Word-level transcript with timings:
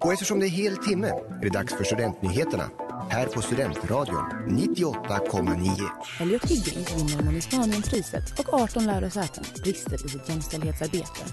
Och 0.00 0.12
eftersom 0.12 0.40
det 0.40 0.46
är 0.46 0.50
hel 0.50 0.76
timme 0.76 1.08
är 1.08 1.42
det 1.42 1.48
dags 1.48 1.74
för 1.74 1.84
Studentnyheterna 1.84 2.70
här 3.10 3.26
på 3.26 3.42
Studentradion 3.42 4.24
98,9. 4.48 5.90
Elliot 6.20 6.44
Higgins 6.44 6.96
vinner 6.96 7.24
Monismanienpriset 7.24 8.38
och 8.38 8.54
18 8.54 8.86
lärosäten 8.86 9.44
brister 9.62 10.06
i 10.06 10.08
sitt 10.08 10.28
jämställdhetsarbete. 10.28 11.24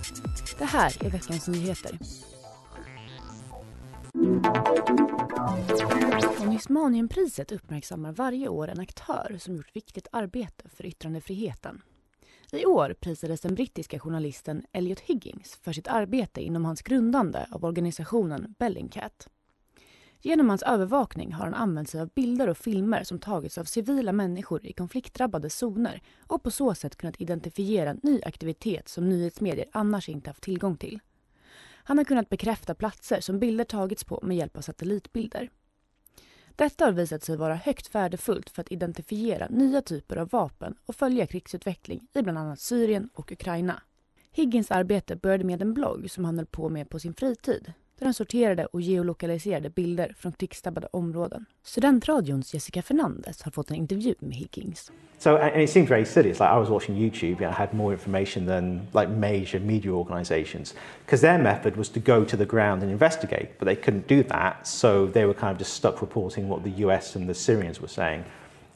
Det 0.58 0.66
här 0.66 1.06
är 1.06 1.10
veckans 1.10 1.48
nyheter. 1.48 2.00
Monismanienpriset 6.40 7.52
uppmärksammar 7.52 8.12
varje 8.12 8.48
år 8.48 8.68
en 8.68 8.80
aktör 8.80 9.38
som 9.40 9.56
gjort 9.56 9.76
viktigt 9.76 10.08
arbete 10.12 10.70
för 10.76 10.86
yttrandefriheten. 10.86 11.82
I 12.52 12.66
år 12.66 12.96
prisades 13.00 13.42
den 13.42 13.56
brittiska 13.56 14.00
journalisten 14.00 14.66
Elliot 14.72 15.00
Higgins 15.00 15.56
för 15.62 15.74
sitt 15.74 15.88
arbete 15.88 16.42
inom 16.42 16.66
hans 16.66 16.82
grundande 16.82 17.48
av 17.52 17.66
organisationen 17.66 18.56
Bellingcat. 18.60 19.28
Genom 20.22 20.50
hans 20.50 20.64
övervakning 20.64 21.34
har 21.34 21.46
han 21.46 21.54
använt 21.54 21.90
sig 21.90 22.02
av 22.02 22.10
bilder 22.16 22.48
och 22.50 22.58
filmer 22.58 23.04
som 23.04 23.20
tagits 23.20 23.58
av 23.58 23.64
civila 23.64 24.12
människor 24.12 24.66
i 24.66 24.74
konfliktdrabbade 24.74 25.50
zoner 25.50 26.02
och 26.28 26.44
på 26.44 26.52
så 26.52 26.76
sätt 26.76 26.96
kunnat 26.96 27.22
identifiera 27.22 27.96
ny 28.04 28.22
aktivitet 28.26 28.90
som 28.90 29.10
nyhetsmedier 29.10 29.68
annars 29.72 30.10
inte 30.10 30.30
haft 30.30 30.44
tillgång 30.44 30.78
till. 30.78 31.00
Han 31.88 31.98
har 31.98 32.06
kunnat 32.06 32.30
bekräfta 32.30 32.76
platser 32.76 33.20
som 33.22 33.40
bilder 33.40 33.64
tagits 33.64 34.04
på 34.04 34.20
med 34.24 34.38
hjälp 34.38 34.58
av 34.58 34.62
satellitbilder. 34.62 35.50
Detta 36.56 36.86
har 36.86 36.92
visat 36.92 37.24
sig 37.24 37.38
vara 37.38 37.56
högt 37.56 37.96
värdefullt 37.96 38.50
för 38.50 38.62
att 38.62 38.72
identifiera 38.72 39.48
nya 39.50 39.82
typer 39.82 40.16
av 40.18 40.30
vapen 40.30 40.76
och 40.86 40.96
följa 40.96 41.28
krigsutveckling 41.28 42.08
i 42.14 42.22
bland 42.22 42.38
annat 42.38 42.60
Syrien 42.60 43.10
och 43.14 43.32
Ukraina. 43.32 43.82
Higgins 44.32 44.72
arbete 44.72 45.16
började 45.16 45.44
med 45.44 45.62
en 45.62 45.74
blogg 45.74 46.12
som 46.12 46.26
han 46.26 46.38
höll 46.38 46.46
på 46.46 46.70
med 46.70 46.90
på 46.90 47.00
sin 47.00 47.14
fritid 47.14 47.74
där 48.00 48.06
han 48.06 48.14
sorterade 48.14 48.66
och 48.66 48.82
geolokaliserade 48.82 49.70
bilder 49.70 50.16
från 50.18 50.32
krigsdrabbade 50.32 50.88
områden. 50.92 51.46
Studentradions 51.64 52.54
Jessica 52.54 52.82
Fernandez 52.82 53.42
har 53.42 53.52
fått 53.52 53.70
en 53.70 53.76
intervju 53.76 54.16
med 54.20 54.34
Higgins. 54.34 54.92
So, 55.18 55.38
and 55.38 55.62
it 55.62 55.70
seemed 55.70 55.90
very 55.90 56.06
silly. 56.06 56.30
It's 56.30 56.40
like 56.40 56.56
I 56.56 56.60
was 56.60 56.70
watching 56.70 56.96
YouTube 56.96 57.46
and 57.46 57.54
I 57.54 57.58
had 57.58 57.74
more 57.74 57.94
information 57.94 58.46
than 58.46 58.88
like 58.94 59.08
major 59.08 59.60
media 59.60 59.92
organizations 59.92 60.76
because 61.06 61.22
their 61.22 61.38
method 61.38 61.76
was 61.78 61.90
to 61.90 62.00
go 62.00 62.26
to 62.26 62.38
the 62.38 62.46
ground 62.46 62.84
and 62.84 62.92
investigate, 62.92 63.48
but 63.60 63.66
they 63.66 63.76
couldn't 63.76 64.08
do 64.08 64.24
that, 64.24 64.68
so 64.68 65.08
they 65.08 65.26
were 65.26 65.34
kind 65.34 65.52
of 65.52 65.58
just 65.58 65.74
stuck 65.74 66.02
reporting 66.02 66.50
what 66.50 66.64
the 66.64 66.86
US 66.86 67.16
and 67.16 67.30
the 67.30 67.34
Syrians 67.34 67.82
were 67.82 67.88
saying. 67.88 68.24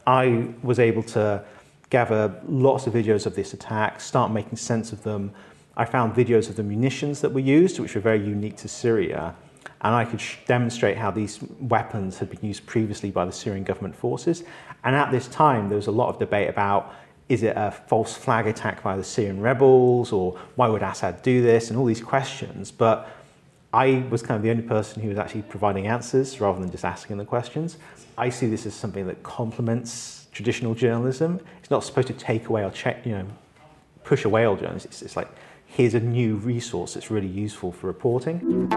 I 0.08 0.48
was 0.64 0.80
able 0.80 1.04
to 1.04 1.44
gather 1.90 2.34
lots 2.48 2.88
of 2.88 2.94
videos 2.94 3.26
of 3.26 3.36
this 3.36 3.54
attack, 3.54 4.02
start 4.02 4.32
making 4.32 4.58
sense 4.58 4.94
of 4.94 5.04
them, 5.04 5.32
I 5.80 5.86
found 5.86 6.14
videos 6.14 6.50
of 6.50 6.58
the 6.58 6.64
munitions 6.64 7.22
that 7.22 7.30
were 7.30 7.40
used, 7.40 7.80
which 7.80 7.96
were 7.96 8.02
very 8.02 8.20
unique 8.20 8.58
to 8.58 8.68
Syria, 8.68 9.34
and 9.80 9.96
I 9.96 10.04
could 10.04 10.22
demonstrate 10.46 10.98
how 10.98 11.10
these 11.10 11.40
weapons 11.62 12.20
had 12.20 12.30
been 12.30 12.46
used 12.46 12.66
previously 12.66 13.12
by 13.12 13.24
the 13.24 13.32
Syrian 13.32 13.64
government 13.64 13.96
forces. 13.96 14.44
And 14.84 14.94
at 14.94 15.10
this 15.10 15.30
time, 15.30 15.70
there 15.70 15.78
was 15.78 15.88
a 15.88 15.92
lot 15.92 16.10
of 16.10 16.20
debate 16.20 16.50
about 16.50 16.94
is 17.30 17.44
it 17.44 17.54
a 17.56 17.72
false 17.72 18.18
flag 18.18 18.46
attack 18.46 18.84
by 18.84 18.98
the 18.98 19.04
Syrian 19.06 19.40
rebels, 19.40 20.12
or 20.12 20.38
why 20.56 20.68
would 20.68 20.84
Assad 20.84 21.22
do 21.22 21.42
this, 21.42 21.70
and 21.70 21.80
all 21.80 21.86
these 21.86 22.02
questions. 22.02 22.72
But 22.72 23.08
I 23.72 24.04
was 24.10 24.22
kind 24.22 24.36
of 24.36 24.42
the 24.42 24.50
only 24.50 24.64
person 24.64 25.02
who 25.02 25.08
was 25.08 25.18
actually 25.18 25.44
providing 25.44 25.88
answers 25.88 26.42
rather 26.42 26.60
than 26.60 26.72
just 26.72 26.84
asking 26.84 27.18
the 27.20 27.26
questions. 27.26 27.78
I 28.18 28.30
see 28.30 28.48
this 28.48 28.66
as 28.66 28.74
something 28.74 29.08
that 29.08 29.24
complements 29.24 30.28
traditional 30.34 30.76
journalism. 30.76 31.40
It's 31.62 31.72
not 31.72 31.86
supposed 31.86 32.08
to 32.10 32.14
take 32.16 32.50
away 32.50 32.66
or 32.66 32.72
check, 32.72 33.06
you 33.06 33.14
know, 33.14 33.28
push 34.04 34.26
away 34.26 34.44
all 34.44 34.58
journalism. 34.58 34.90
It's, 34.90 35.02
it's 35.04 35.16
like 35.16 35.30
here's 35.76 35.96
a 35.96 36.00
new 36.00 36.38
resource 36.38 36.94
that's 36.94 37.12
really 37.12 37.46
useful 37.46 37.72
for 37.72 37.88
reporting. 37.88 38.70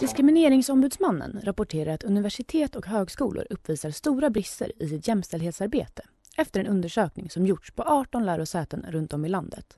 Diskrimineringsombudsmannen 0.00 1.40
rapporterar 1.44 1.94
att 1.94 2.04
universitet 2.04 2.76
och 2.76 2.86
högskolor 2.86 3.46
uppvisar 3.50 3.90
stora 3.90 4.30
brister 4.30 4.72
i 4.82 4.88
sitt 4.88 5.08
jämställdhetsarbete 5.08 6.02
efter 6.36 6.60
en 6.60 6.66
undersökning 6.66 7.30
som 7.30 7.46
gjorts 7.46 7.70
på 7.70 7.82
18 7.82 8.26
lärosäten 8.26 8.86
runt 8.88 9.12
om 9.12 9.24
i 9.24 9.28
landet. 9.28 9.76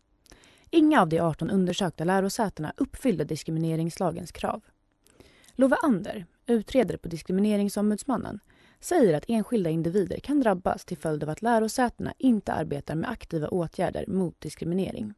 Inga 0.71 1.01
av 1.01 1.09
de 1.09 1.21
18 1.21 1.51
undersökta 1.51 2.05
lärosätena 2.05 2.73
uppfyllde 2.77 3.25
diskrimineringslagens 3.25 4.33
krav. 4.33 4.63
Love 5.55 5.77
Ander, 5.83 6.27
utredare 6.47 6.99
på 6.99 7.09
Diskrimineringsombudsmannen, 7.09 8.41
säger 8.85 9.15
att 9.15 9.25
enskilda 9.29 9.71
individer 9.71 10.19
kan 10.19 10.41
drabbas 10.41 10.85
till 10.85 10.97
följd 10.97 11.23
av 11.23 11.31
att 11.31 11.43
lärosätena 11.43 12.15
inte 12.19 12.53
arbetar 12.53 12.95
med 12.95 13.11
aktiva 13.11 13.49
åtgärder 13.49 14.05
mot 14.07 14.41
diskriminering. 14.41 15.15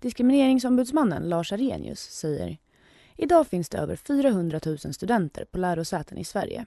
Diskrimineringsombudsmannen 0.00 1.28
Lars 1.28 1.52
Arrhenius 1.52 2.00
säger 2.00 2.58
Idag 3.16 3.46
finns 3.46 3.68
det 3.68 3.78
över 3.78 3.96
400 3.96 4.60
000 4.66 4.78
studenter 4.78 5.44
på 5.44 5.58
lärosäten 5.58 6.18
i 6.18 6.24
Sverige. 6.24 6.66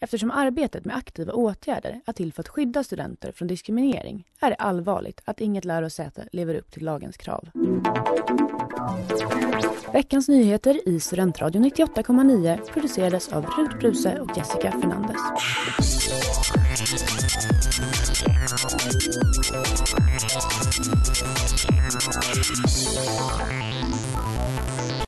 Eftersom 0.00 0.30
arbetet 0.30 0.84
med 0.84 0.96
aktiva 0.96 1.32
åtgärder 1.32 2.00
är 2.06 2.12
till 2.12 2.32
för 2.32 2.42
att 2.42 2.48
skydda 2.48 2.84
studenter 2.84 3.32
från 3.32 3.48
diskriminering 3.48 4.26
är 4.40 4.50
det 4.50 4.56
allvarligt 4.56 5.22
att 5.24 5.40
inget 5.40 5.64
lärosäte 5.64 6.28
lever 6.32 6.54
upp 6.54 6.72
till 6.72 6.84
lagens 6.84 7.16
krav. 7.16 7.48
Veckans 10.02 10.28
nyheter 10.28 10.88
i 10.88 11.00
Studentradion 11.00 11.64
98,9 11.64 12.72
producerades 12.72 13.28
av 13.28 13.46
Rut 13.46 13.80
Bruse 13.80 14.20
och 14.20 14.36
Jessica 14.36 14.70
Fernandez. 14.70 15.16